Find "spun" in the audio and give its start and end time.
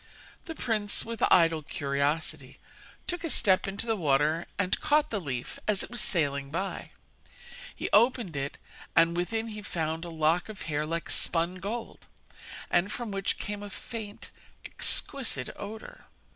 11.11-11.57